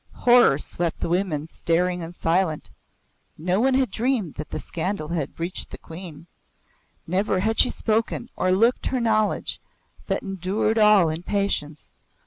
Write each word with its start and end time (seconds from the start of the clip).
Horror 0.15 0.57
kept 0.57 0.99
the 1.01 1.09
women 1.09 1.45
staring 1.45 2.01
and 2.01 2.15
silent. 2.15 2.71
No 3.37 3.59
one 3.59 3.75
had 3.75 3.91
dreamed 3.91 4.33
that 4.33 4.49
the 4.49 4.57
scandal 4.59 5.09
had 5.09 5.39
reached 5.39 5.69
the 5.69 5.77
Queen. 5.77 6.25
Never 7.05 7.41
had 7.41 7.59
she 7.59 7.69
spoken 7.69 8.27
or 8.35 8.51
looked 8.51 8.87
her 8.87 8.99
knowledge 8.99 9.61
but 10.07 10.23
endured 10.23 10.79
all 10.79 11.09
in 11.09 11.21
patience. 11.21 11.93